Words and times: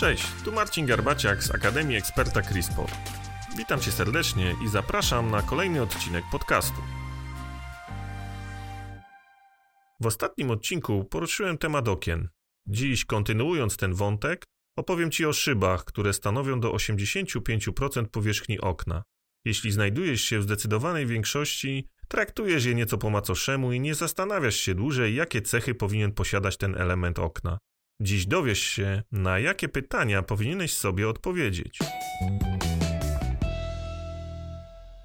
Cześć, 0.00 0.26
tu 0.44 0.52
Marcin 0.52 0.86
Garbaciak 0.86 1.44
z 1.44 1.50
Akademii 1.50 1.96
Eksperta 1.96 2.42
CRISPR. 2.42 2.90
Witam 3.56 3.80
Cię 3.80 3.92
serdecznie 3.92 4.54
i 4.64 4.68
zapraszam 4.68 5.30
na 5.30 5.42
kolejny 5.42 5.82
odcinek 5.82 6.24
podcastu. 6.32 6.82
W 10.00 10.06
ostatnim 10.06 10.50
odcinku 10.50 11.04
poruszyłem 11.04 11.58
temat 11.58 11.88
okien. 11.88 12.28
Dziś, 12.66 13.04
kontynuując 13.04 13.76
ten 13.76 13.94
wątek, 13.94 14.44
opowiem 14.76 15.10
Ci 15.10 15.26
o 15.26 15.32
szybach, 15.32 15.84
które 15.84 16.12
stanowią 16.12 16.60
do 16.60 16.72
85% 16.72 18.06
powierzchni 18.06 18.60
okna. 18.60 19.02
Jeśli 19.44 19.72
znajdujesz 19.72 20.20
się 20.20 20.38
w 20.38 20.42
zdecydowanej 20.42 21.06
większości, 21.06 21.88
traktujesz 22.08 22.64
je 22.64 22.74
nieco 22.74 22.98
po 22.98 23.10
macoszemu 23.10 23.72
i 23.72 23.80
nie 23.80 23.94
zastanawiasz 23.94 24.56
się 24.56 24.74
dłużej, 24.74 25.14
jakie 25.14 25.42
cechy 25.42 25.74
powinien 25.74 26.12
posiadać 26.12 26.56
ten 26.56 26.74
element 26.74 27.18
okna. 27.18 27.58
Dziś 28.00 28.26
dowiesz 28.26 28.62
się, 28.62 29.02
na 29.12 29.38
jakie 29.38 29.68
pytania 29.68 30.22
powinieneś 30.22 30.74
sobie 30.74 31.08
odpowiedzieć. 31.08 31.78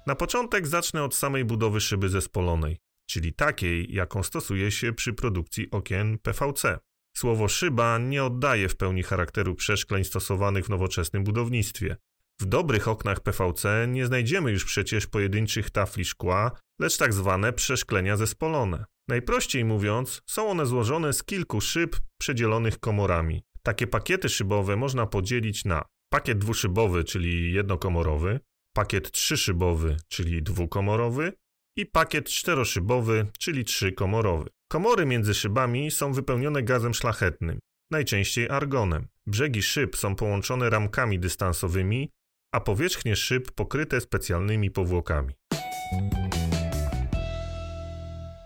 Na 0.06 0.14
początek 0.14 0.66
zacznę 0.66 1.04
od 1.04 1.14
samej 1.14 1.44
budowy 1.44 1.80
szyby 1.80 2.08
zespolonej, 2.08 2.78
czyli 3.10 3.32
takiej, 3.32 3.94
jaką 3.94 4.22
stosuje 4.22 4.70
się 4.70 4.92
przy 4.92 5.12
produkcji 5.12 5.70
okien 5.70 6.18
PVC. 6.18 6.78
Słowo 7.16 7.48
szyba 7.48 7.98
nie 7.98 8.24
oddaje 8.24 8.68
w 8.68 8.76
pełni 8.76 9.02
charakteru 9.02 9.54
przeszkleń 9.54 10.04
stosowanych 10.04 10.66
w 10.66 10.70
nowoczesnym 10.70 11.24
budownictwie. 11.24 11.96
W 12.40 12.46
dobrych 12.46 12.88
oknach 12.88 13.20
PVC 13.20 13.86
nie 13.88 14.06
znajdziemy 14.06 14.52
już 14.52 14.64
przecież 14.64 15.06
pojedynczych 15.06 15.70
tafli 15.70 16.04
szkła, 16.04 16.50
lecz 16.80 16.96
tak 16.96 17.14
zwane 17.14 17.52
przeszklenia 17.52 18.16
zespolone. 18.16 18.84
Najprościej 19.08 19.64
mówiąc, 19.64 20.22
są 20.26 20.48
one 20.50 20.66
złożone 20.66 21.12
z 21.12 21.24
kilku 21.24 21.60
szyb 21.60 21.96
przedzielonych 22.24 22.78
komorami. 22.78 23.42
Takie 23.62 23.86
pakiety 23.86 24.28
szybowe 24.28 24.76
można 24.76 25.06
podzielić 25.06 25.64
na 25.64 25.84
pakiet 26.08 26.38
dwuszybowy, 26.38 27.04
czyli 27.04 27.52
jednokomorowy, 27.52 28.40
pakiet 28.72 29.10
trzyszybowy, 29.10 29.96
czyli 30.08 30.42
dwukomorowy 30.42 31.32
i 31.76 31.86
pakiet 31.86 32.28
czteroszybowy, 32.28 33.26
czyli 33.38 33.64
trzykomorowy. 33.64 34.50
Komory 34.68 35.06
między 35.06 35.34
szybami 35.34 35.90
są 35.90 36.12
wypełnione 36.12 36.62
gazem 36.62 36.94
szlachetnym, 36.94 37.58
najczęściej 37.90 38.48
argonem. 38.48 39.06
Brzegi 39.26 39.62
szyb 39.62 39.96
są 39.96 40.14
połączone 40.14 40.70
ramkami 40.70 41.18
dystansowymi, 41.18 42.10
a 42.52 42.60
powierzchnie 42.60 43.16
szyb 43.16 43.50
pokryte 43.50 44.00
specjalnymi 44.00 44.70
powłokami. 44.70 45.34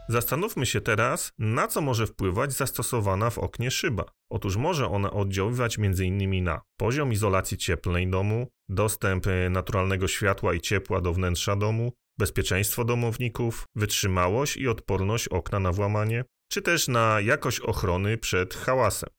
Zastanówmy 0.08 0.66
się 0.66 0.80
teraz, 0.80 1.32
na 1.38 1.68
co 1.68 1.80
może 1.80 2.06
wpływać 2.06 2.52
zastosowana 2.52 3.30
w 3.30 3.38
oknie 3.38 3.70
szyba. 3.70 4.04
Otóż 4.30 4.56
może 4.56 4.88
ona 4.88 5.10
oddziaływać 5.10 5.78
m.in. 5.78 6.44
na 6.44 6.60
poziom 6.76 7.12
izolacji 7.12 7.56
cieplnej 7.56 8.08
domu, 8.10 8.48
dostęp 8.68 9.26
e, 9.26 9.50
naturalnego 9.50 10.08
światła 10.08 10.54
i 10.54 10.60
ciepła 10.60 11.00
do 11.00 11.12
wnętrza 11.12 11.56
domu, 11.56 11.92
bezpieczeństwo 12.18 12.84
domowników, 12.84 13.64
wytrzymałość 13.76 14.56
i 14.56 14.68
odporność 14.68 15.28
okna 15.28 15.60
na 15.60 15.72
włamanie, 15.72 16.24
czy 16.52 16.62
też 16.62 16.88
na 16.88 17.20
jakość 17.20 17.60
ochrony 17.60 18.18
przed 18.18 18.54
hałasem. 18.54 19.10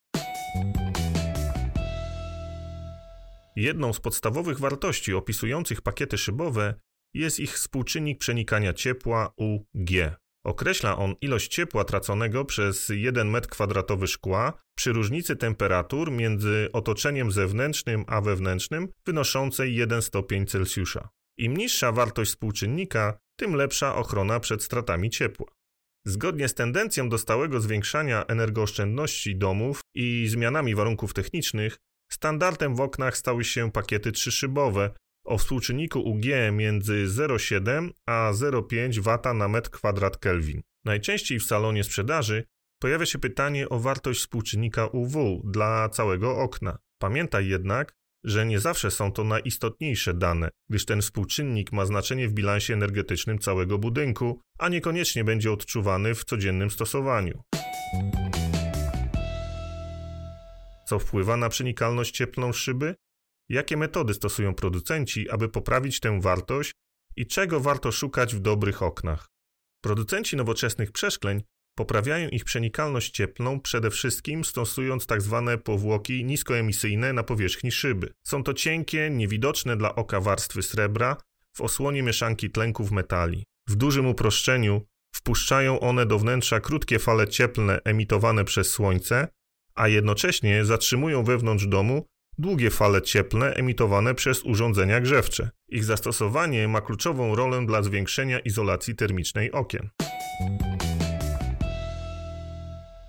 Jedną 3.55 3.93
z 3.93 3.99
podstawowych 3.99 4.59
wartości 4.59 5.13
opisujących 5.13 5.81
pakiety 5.81 6.17
szybowe 6.17 6.73
jest 7.13 7.39
ich 7.39 7.53
współczynnik 7.53 8.19
przenikania 8.19 8.73
ciepła 8.73 9.33
UG. 9.37 9.89
Określa 10.43 10.97
on 10.97 11.15
ilość 11.21 11.47
ciepła 11.55 11.83
traconego 11.83 12.45
przez 12.45 12.89
1 12.89 13.31
m2 13.31 14.07
szkła 14.07 14.53
przy 14.75 14.91
różnicy 14.91 15.35
temperatur 15.35 16.11
między 16.11 16.69
otoczeniem 16.73 17.31
zewnętrznym 17.31 18.05
a 18.07 18.21
wewnętrznym 18.21 18.87
wynoszącej 19.05 19.75
1 19.75 20.01
stopień 20.01 20.45
Celsjusza. 20.45 21.09
Im 21.37 21.57
niższa 21.57 21.91
wartość 21.91 22.31
współczynnika, 22.31 23.19
tym 23.35 23.55
lepsza 23.55 23.95
ochrona 23.95 24.39
przed 24.39 24.63
stratami 24.63 25.09
ciepła. 25.09 25.47
Zgodnie 26.05 26.47
z 26.47 26.53
tendencją 26.53 27.09
do 27.09 27.17
stałego 27.17 27.61
zwiększania 27.61 28.25
energooszczędności 28.25 29.35
domów 29.35 29.81
i 29.95 30.27
zmianami 30.29 30.75
warunków 30.75 31.13
technicznych, 31.13 31.77
standardem 32.11 32.75
w 32.75 32.81
oknach 32.81 33.17
stały 33.17 33.43
się 33.43 33.71
pakiety 33.71 34.11
trzyszybowe, 34.11 34.91
o 35.29 35.37
współczynniku 35.37 35.99
UG 35.99 36.25
między 36.51 37.05
0,7 37.07 37.89
a 38.05 38.31
0,5 38.33 38.99
W 38.99 39.33
na 39.33 39.47
metr 39.47 39.69
kwadrat 39.69 40.17
Kelvin. 40.17 40.61
Najczęściej 40.85 41.39
w 41.39 41.43
salonie 41.43 41.83
sprzedaży 41.83 42.43
pojawia 42.79 43.05
się 43.05 43.19
pytanie 43.19 43.69
o 43.69 43.79
wartość 43.79 44.19
współczynnika 44.19 44.87
UW 44.87 45.41
dla 45.43 45.89
całego 45.89 46.37
okna. 46.37 46.77
Pamiętaj 47.01 47.47
jednak, 47.47 47.93
że 48.23 48.45
nie 48.45 48.59
zawsze 48.59 48.91
są 48.91 49.11
to 49.11 49.23
najistotniejsze 49.23 50.13
dane, 50.13 50.49
gdyż 50.69 50.85
ten 50.85 51.01
współczynnik 51.01 51.71
ma 51.71 51.85
znaczenie 51.85 52.27
w 52.27 52.33
bilansie 52.33 52.73
energetycznym 52.73 53.39
całego 53.39 53.77
budynku, 53.77 54.41
a 54.59 54.69
niekoniecznie 54.69 55.23
będzie 55.23 55.51
odczuwany 55.51 56.15
w 56.15 56.25
codziennym 56.25 56.71
stosowaniu. 56.71 57.41
Co 60.85 60.99
wpływa 60.99 61.37
na 61.37 61.49
przenikalność 61.49 62.11
cieplną 62.11 62.53
szyby? 62.53 62.95
Jakie 63.49 63.77
metody 63.77 64.13
stosują 64.13 64.53
producenci, 64.53 65.29
aby 65.29 65.49
poprawić 65.49 65.99
tę 65.99 66.21
wartość 66.21 66.71
i 67.15 67.27
czego 67.27 67.59
warto 67.59 67.91
szukać 67.91 68.35
w 68.35 68.39
dobrych 68.39 68.83
oknach? 68.83 69.27
Producenci 69.81 70.35
nowoczesnych 70.35 70.91
przeszkleń 70.91 71.43
poprawiają 71.75 72.29
ich 72.29 72.43
przenikalność 72.43 73.11
cieplną 73.11 73.59
przede 73.59 73.89
wszystkim 73.89 74.45
stosując 74.45 75.05
tzw. 75.05 75.43
Tak 75.45 75.63
powłoki 75.63 76.25
niskoemisyjne 76.25 77.13
na 77.13 77.23
powierzchni 77.23 77.71
szyby. 77.71 78.11
Są 78.23 78.43
to 78.43 78.53
cienkie, 78.53 79.09
niewidoczne 79.09 79.77
dla 79.77 79.95
oka 79.95 80.21
warstwy 80.21 80.63
srebra 80.63 81.17
w 81.57 81.61
osłonie 81.61 82.03
mieszanki 82.03 82.49
tlenków 82.49 82.91
metali. 82.91 83.43
W 83.67 83.75
dużym 83.75 84.07
uproszczeniu 84.07 84.81
wpuszczają 85.15 85.79
one 85.79 86.05
do 86.05 86.19
wnętrza 86.19 86.59
krótkie 86.59 86.99
fale 86.99 87.27
cieplne 87.27 87.79
emitowane 87.83 88.45
przez 88.45 88.71
słońce, 88.71 89.27
a 89.75 89.87
jednocześnie 89.87 90.65
zatrzymują 90.65 91.23
wewnątrz 91.23 91.67
domu 91.67 92.05
długie 92.39 92.69
fale 92.69 93.01
cieplne 93.01 93.53
emitowane 93.53 94.15
przez 94.15 94.43
urządzenia 94.43 95.01
grzewcze. 95.01 95.49
Ich 95.69 95.83
zastosowanie 95.83 96.67
ma 96.67 96.81
kluczową 96.81 97.35
rolę 97.35 97.65
dla 97.65 97.83
zwiększenia 97.83 98.39
izolacji 98.39 98.95
termicznej 98.95 99.51
okien. 99.51 99.89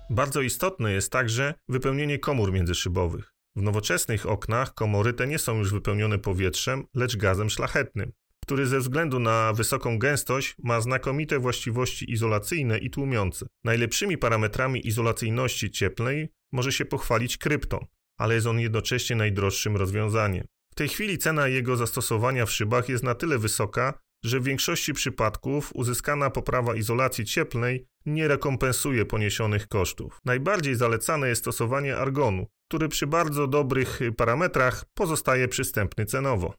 Bardzo 0.09 0.41
istotne 0.41 0.91
jest 0.91 1.11
także 1.11 1.53
wypełnienie 1.69 2.19
komór 2.19 2.51
międzyszybowych. 2.51 3.33
W 3.55 3.61
nowoczesnych 3.61 4.29
oknach 4.29 4.73
komory 4.73 5.13
te 5.13 5.27
nie 5.27 5.39
są 5.39 5.57
już 5.57 5.73
wypełnione 5.73 6.19
powietrzem, 6.19 6.83
lecz 6.95 7.17
gazem 7.17 7.49
szlachetnym, 7.49 8.11
który 8.39 8.65
ze 8.65 8.79
względu 8.79 9.19
na 9.19 9.53
wysoką 9.53 9.99
gęstość 9.99 10.55
ma 10.63 10.81
znakomite 10.81 11.39
właściwości 11.39 12.11
izolacyjne 12.11 12.77
i 12.77 12.89
tłumiące. 12.89 13.45
Najlepszymi 13.63 14.17
parametrami 14.17 14.87
izolacyjności 14.87 15.71
cieplnej 15.71 16.29
może 16.51 16.71
się 16.71 16.85
pochwalić 16.85 17.37
krypton, 17.37 17.85
ale 18.21 18.35
jest 18.35 18.47
on 18.47 18.59
jednocześnie 18.59 19.15
najdroższym 19.15 19.77
rozwiązaniem. 19.77 20.45
W 20.71 20.75
tej 20.75 20.87
chwili 20.87 21.17
cena 21.17 21.47
jego 21.47 21.75
zastosowania 21.75 22.45
w 22.45 22.51
szybach 22.51 22.89
jest 22.89 23.03
na 23.03 23.15
tyle 23.15 23.37
wysoka, 23.37 23.93
że 24.25 24.39
w 24.39 24.43
większości 24.43 24.93
przypadków 24.93 25.71
uzyskana 25.73 26.29
poprawa 26.29 26.75
izolacji 26.75 27.25
cieplnej 27.25 27.85
nie 28.05 28.27
rekompensuje 28.27 29.05
poniesionych 29.05 29.67
kosztów. 29.67 30.19
Najbardziej 30.25 30.75
zalecane 30.75 31.29
jest 31.29 31.41
stosowanie 31.41 31.97
argonu, 31.97 32.47
który 32.69 32.89
przy 32.89 33.07
bardzo 33.07 33.47
dobrych 33.47 33.99
parametrach 34.17 34.85
pozostaje 34.93 35.47
przystępny 35.47 36.05
cenowo. 36.05 36.53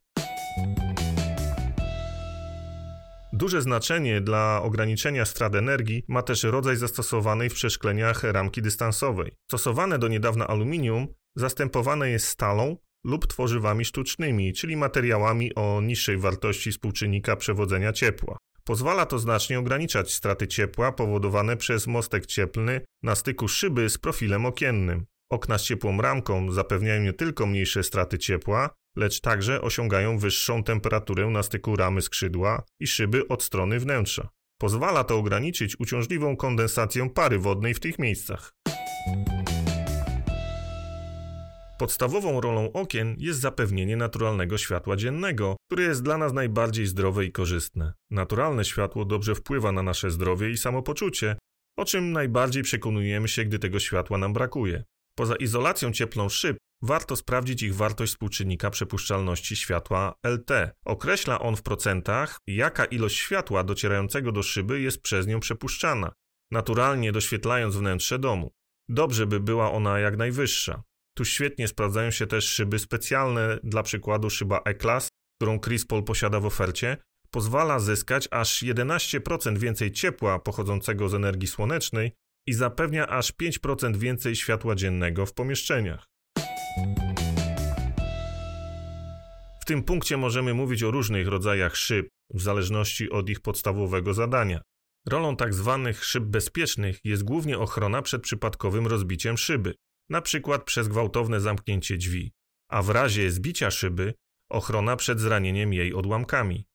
Duże 3.32 3.62
znaczenie 3.62 4.20
dla 4.20 4.62
ograniczenia 4.62 5.24
strat 5.24 5.54
energii 5.54 6.04
ma 6.08 6.22
też 6.22 6.44
rodzaj 6.44 6.76
zastosowanej 6.76 7.50
w 7.50 7.54
przeszkleniach 7.54 8.22
ramki 8.22 8.62
dystansowej. 8.62 9.32
Stosowane 9.50 9.98
do 9.98 10.08
niedawna 10.08 10.46
aluminium 10.46 11.08
zastępowane 11.36 12.10
jest 12.10 12.26
stalą 12.26 12.76
lub 13.04 13.26
tworzywami 13.26 13.84
sztucznymi, 13.84 14.52
czyli 14.52 14.76
materiałami 14.76 15.54
o 15.54 15.80
niższej 15.80 16.18
wartości 16.18 16.72
współczynnika 16.72 17.36
przewodzenia 17.36 17.92
ciepła. 17.92 18.36
Pozwala 18.64 19.06
to 19.06 19.18
znacznie 19.18 19.58
ograniczać 19.58 20.12
straty 20.12 20.48
ciepła 20.48 20.92
powodowane 20.92 21.56
przez 21.56 21.86
mostek 21.86 22.26
cieplny 22.26 22.80
na 23.02 23.14
styku 23.14 23.48
szyby 23.48 23.90
z 23.90 23.98
profilem 23.98 24.46
okiennym. 24.46 25.04
Okna 25.30 25.58
z 25.58 25.62
ciepłą 25.62 26.00
ramką 26.00 26.52
zapewniają 26.52 27.02
nie 27.02 27.12
tylko 27.12 27.46
mniejsze 27.46 27.82
straty 27.82 28.18
ciepła, 28.18 28.70
lecz 28.96 29.20
także 29.20 29.60
osiągają 29.60 30.18
wyższą 30.18 30.62
temperaturę 30.62 31.26
na 31.26 31.42
styku 31.42 31.76
ramy 31.76 32.02
skrzydła 32.02 32.62
i 32.80 32.86
szyby 32.86 33.28
od 33.28 33.42
strony 33.42 33.80
wnętrza. 33.80 34.28
Pozwala 34.58 35.04
to 35.04 35.18
ograniczyć 35.18 35.80
uciążliwą 35.80 36.36
kondensację 36.36 37.10
pary 37.10 37.38
wodnej 37.38 37.74
w 37.74 37.80
tych 37.80 37.98
miejscach. 37.98 38.52
Podstawową 41.82 42.40
rolą 42.40 42.72
okien 42.72 43.16
jest 43.18 43.40
zapewnienie 43.40 43.96
naturalnego 43.96 44.58
światła 44.58 44.96
dziennego, 44.96 45.56
które 45.66 45.84
jest 45.84 46.02
dla 46.02 46.18
nas 46.18 46.32
najbardziej 46.32 46.86
zdrowe 46.86 47.24
i 47.24 47.32
korzystne. 47.32 47.92
Naturalne 48.10 48.64
światło 48.64 49.04
dobrze 49.04 49.34
wpływa 49.34 49.72
na 49.72 49.82
nasze 49.82 50.10
zdrowie 50.10 50.50
i 50.50 50.56
samopoczucie, 50.56 51.36
o 51.78 51.84
czym 51.84 52.12
najbardziej 52.12 52.62
przekonujemy 52.62 53.28
się, 53.28 53.44
gdy 53.44 53.58
tego 53.58 53.80
światła 53.80 54.18
nam 54.18 54.32
brakuje. 54.32 54.84
Poza 55.18 55.36
izolacją 55.36 55.92
cieplną 55.92 56.28
szyb, 56.28 56.56
warto 56.82 57.16
sprawdzić 57.16 57.62
ich 57.62 57.74
wartość 57.74 58.12
współczynnika 58.12 58.70
przepuszczalności 58.70 59.56
światła 59.56 60.14
LT. 60.26 60.50
Określa 60.84 61.40
on 61.40 61.56
w 61.56 61.62
procentach, 61.62 62.38
jaka 62.46 62.84
ilość 62.84 63.16
światła 63.16 63.64
docierającego 63.64 64.32
do 64.32 64.42
szyby 64.42 64.80
jest 64.80 65.02
przez 65.02 65.26
nią 65.26 65.40
przepuszczana, 65.40 66.12
naturalnie 66.50 67.12
doświetlając 67.12 67.76
wnętrze 67.76 68.18
domu. 68.18 68.52
Dobrze 68.88 69.26
by 69.26 69.40
była 69.40 69.72
ona 69.72 69.98
jak 69.98 70.16
najwyższa. 70.16 70.82
Tu 71.14 71.24
świetnie 71.24 71.68
sprawdzają 71.68 72.10
się 72.10 72.26
też 72.26 72.44
szyby 72.44 72.78
specjalne, 72.78 73.58
dla 73.64 73.82
przykładu 73.82 74.30
szyba 74.30 74.60
E-Class, 74.64 75.08
którą 75.40 75.60
Crispol 75.60 76.04
posiada 76.04 76.40
w 76.40 76.46
ofercie, 76.46 76.96
pozwala 77.30 77.78
zyskać 77.78 78.28
aż 78.30 78.62
11% 78.62 79.58
więcej 79.58 79.92
ciepła 79.92 80.38
pochodzącego 80.38 81.08
z 81.08 81.14
energii 81.14 81.48
słonecznej 81.48 82.12
i 82.46 82.52
zapewnia 82.52 83.06
aż 83.06 83.32
5% 83.32 83.96
więcej 83.96 84.36
światła 84.36 84.74
dziennego 84.74 85.26
w 85.26 85.34
pomieszczeniach. 85.34 86.06
W 89.60 89.64
tym 89.64 89.82
punkcie 89.82 90.16
możemy 90.16 90.54
mówić 90.54 90.82
o 90.82 90.90
różnych 90.90 91.28
rodzajach 91.28 91.76
szyb, 91.76 92.08
w 92.34 92.42
zależności 92.42 93.10
od 93.10 93.28
ich 93.30 93.40
podstawowego 93.40 94.14
zadania. 94.14 94.60
Rolą 95.08 95.36
tzw. 95.36 95.80
Tak 95.84 96.04
szyb 96.04 96.24
bezpiecznych 96.24 96.98
jest 97.04 97.22
głównie 97.22 97.58
ochrona 97.58 98.02
przed 98.02 98.22
przypadkowym 98.22 98.86
rozbiciem 98.86 99.38
szyby, 99.38 99.74
np. 100.10 100.58
przez 100.64 100.88
gwałtowne 100.88 101.40
zamknięcie 101.40 101.96
drzwi, 101.96 102.32
a 102.68 102.82
w 102.82 102.90
razie 102.90 103.30
zbicia 103.30 103.70
szyby 103.70 104.14
ochrona 104.50 104.96
przed 104.96 105.20
zranieniem 105.20 105.72
jej 105.72 105.94
odłamkami. 105.94 106.66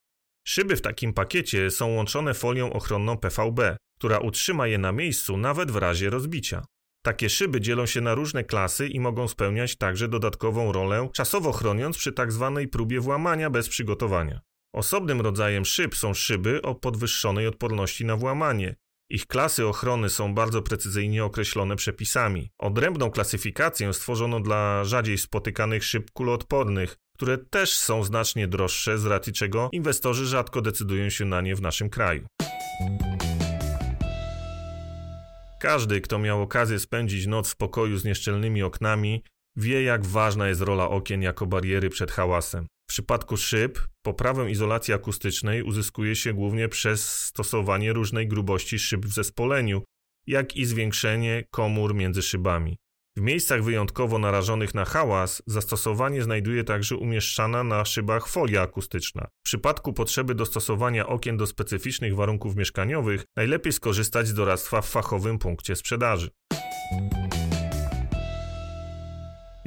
Szyby 0.46 0.76
w 0.76 0.82
takim 0.82 1.12
pakiecie 1.12 1.70
są 1.70 1.94
łączone 1.94 2.34
folią 2.34 2.72
ochronną 2.72 3.16
PVB, 3.16 3.76
która 3.98 4.18
utrzyma 4.18 4.66
je 4.66 4.78
na 4.78 4.92
miejscu 4.92 5.36
nawet 5.36 5.70
w 5.70 5.76
razie 5.76 6.10
rozbicia. 6.10 6.64
Takie 7.04 7.30
szyby 7.30 7.60
dzielą 7.60 7.86
się 7.86 8.00
na 8.00 8.14
różne 8.14 8.44
klasy 8.44 8.88
i 8.88 9.00
mogą 9.00 9.28
spełniać 9.28 9.76
także 9.76 10.08
dodatkową 10.08 10.72
rolę, 10.72 11.08
czasowo 11.12 11.52
chroniąc 11.52 11.98
przy 11.98 12.12
tzw. 12.12 12.52
Tak 12.56 12.70
próbie 12.70 13.00
włamania 13.00 13.50
bez 13.50 13.68
przygotowania. 13.68 14.40
Osobnym 14.74 15.20
rodzajem 15.20 15.64
szyb 15.64 15.94
są 15.96 16.14
szyby 16.14 16.62
o 16.62 16.74
podwyższonej 16.74 17.46
odporności 17.46 18.04
na 18.04 18.16
włamanie. 18.16 18.76
Ich 19.10 19.26
klasy 19.26 19.66
ochrony 19.66 20.10
są 20.10 20.34
bardzo 20.34 20.62
precyzyjnie 20.62 21.24
określone 21.24 21.76
przepisami. 21.76 22.50
Odrębną 22.58 23.10
klasyfikację 23.10 23.92
stworzono 23.92 24.40
dla 24.40 24.84
rzadziej 24.84 25.18
spotykanych 25.18 25.84
szyb 25.84 26.10
kuloodpornych, 26.10 26.96
które 27.14 27.38
też 27.38 27.74
są 27.74 28.04
znacznie 28.04 28.48
droższe, 28.48 28.98
z 28.98 29.06
racji 29.06 29.32
czego 29.32 29.68
inwestorzy 29.72 30.26
rzadko 30.26 30.62
decydują 30.62 31.10
się 31.10 31.24
na 31.24 31.40
nie 31.40 31.54
w 31.54 31.62
naszym 31.62 31.90
kraju. 31.90 32.26
Każdy, 35.60 36.00
kto 36.00 36.18
miał 36.18 36.42
okazję 36.42 36.78
spędzić 36.78 37.26
noc 37.26 37.50
w 37.50 37.56
pokoju 37.56 37.98
z 37.98 38.04
nieszczelnymi 38.04 38.62
oknami, 38.62 39.22
wie, 39.56 39.82
jak 39.82 40.06
ważna 40.06 40.48
jest 40.48 40.60
rola 40.60 40.88
okien 40.88 41.22
jako 41.22 41.46
bariery 41.46 41.90
przed 41.90 42.10
hałasem. 42.10 42.66
W 42.88 42.90
przypadku 42.90 43.36
szyb 43.36 43.78
poprawę 44.02 44.50
izolacji 44.50 44.94
akustycznej 44.94 45.62
uzyskuje 45.62 46.16
się 46.16 46.32
głównie 46.32 46.68
przez 46.68 47.24
stosowanie 47.24 47.92
różnej 47.92 48.28
grubości 48.28 48.78
szyb 48.78 49.06
w 49.06 49.12
zespoleniu, 49.12 49.82
jak 50.26 50.56
i 50.56 50.64
zwiększenie 50.64 51.44
komór 51.50 51.94
między 51.94 52.22
szybami. 52.22 52.76
W 53.16 53.20
miejscach 53.20 53.62
wyjątkowo 53.62 54.18
narażonych 54.18 54.74
na 54.74 54.84
hałas 54.84 55.42
zastosowanie 55.46 56.22
znajduje 56.22 56.64
także 56.64 56.96
umieszczana 56.96 57.64
na 57.64 57.84
szybach 57.84 58.28
folia 58.28 58.62
akustyczna. 58.62 59.28
W 59.40 59.44
przypadku 59.44 59.92
potrzeby 59.92 60.34
dostosowania 60.34 61.06
okien 61.06 61.36
do 61.36 61.46
specyficznych 61.46 62.14
warunków 62.14 62.56
mieszkaniowych 62.56 63.24
najlepiej 63.36 63.72
skorzystać 63.72 64.28
z 64.28 64.34
doradztwa 64.34 64.82
w 64.82 64.88
fachowym 64.88 65.38
punkcie 65.38 65.76
sprzedaży. 65.76 66.30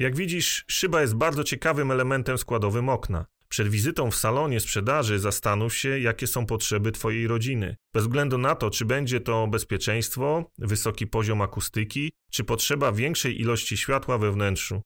Jak 0.02 0.16
widzisz, 0.16 0.66
szyba 0.68 1.02
jest 1.02 1.16
bardzo 1.16 1.44
ciekawym 1.44 1.92
elementem 1.92 2.38
składowym 2.38 2.90
okna. 2.90 3.26
Przed 3.50 3.68
wizytą 3.68 4.12
w 4.12 4.16
salonie 4.16 4.60
sprzedaży 4.60 5.20
zastanów 5.20 5.76
się, 5.76 6.00
jakie 6.00 6.28
są 6.28 6.46
potrzeby 6.46 6.92
Twojej 6.92 7.28
rodziny. 7.28 7.76
Bez 7.94 8.04
względu 8.04 8.38
na 8.38 8.56
to, 8.56 8.70
czy 8.70 8.86
będzie 8.86 9.20
to 9.20 9.48
bezpieczeństwo, 9.48 10.52
wysoki 10.58 11.08
poziom 11.08 11.42
akustyki, 11.42 12.12
czy 12.32 12.44
potrzeba 12.44 12.92
większej 12.92 13.42
ilości 13.42 13.78
światła 13.78 14.18
we 14.18 14.32
wnętrzu. 14.32 14.82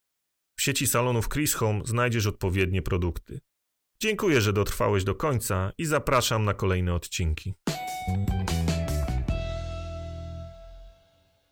W 0.59 0.61
sieci 0.61 0.87
salonów 0.87 1.29
Chris 1.29 1.53
Home 1.53 1.81
znajdziesz 1.85 2.27
odpowiednie 2.27 2.81
produkty. 2.81 3.39
Dziękuję, 3.99 4.41
że 4.41 4.53
dotrwałeś 4.53 5.03
do 5.03 5.15
końca 5.15 5.71
i 5.77 5.85
zapraszam 5.85 6.45
na 6.45 6.53
kolejne 6.53 6.93
odcinki. 6.93 7.53